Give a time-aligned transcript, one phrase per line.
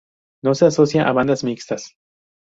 [0.43, 1.91] No se asocia a bandadas mixtas.